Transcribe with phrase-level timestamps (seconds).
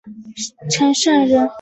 [0.71, 1.47] 陈胜人。